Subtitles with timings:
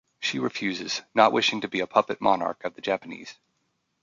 [0.19, 3.37] She refuses, not wishing to be a puppet monarch of the Japanese.